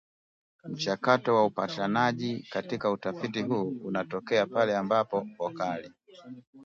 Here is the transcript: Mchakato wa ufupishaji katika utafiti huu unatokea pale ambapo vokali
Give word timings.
Mchakato 0.63 1.35
wa 1.35 1.45
ufupishaji 1.45 2.47
katika 2.51 2.91
utafiti 2.91 3.41
huu 3.41 3.77
unatokea 3.83 4.45
pale 4.47 4.77
ambapo 4.77 5.27
vokali 5.37 5.91